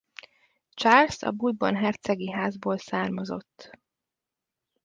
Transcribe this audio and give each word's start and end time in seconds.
Charles 0.75 1.21
a 1.23 1.31
Bourbon 1.31 1.75
hercegi 1.75 2.31
házból 2.31 2.77
származott. 2.77 3.71